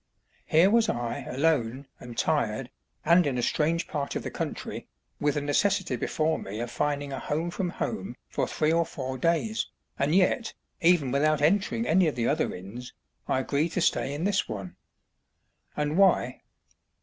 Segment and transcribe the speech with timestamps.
[0.47, 2.71] Here was I alone, and tired,
[3.05, 4.87] and in a strange part of the country,
[5.19, 9.19] with the necessity before me of finding "a home from home" for three or four
[9.19, 9.67] days,
[9.99, 12.93] and yet, even without entering any of the other inns,
[13.27, 14.75] I agreed to stay in this one.
[15.77, 16.41] And why?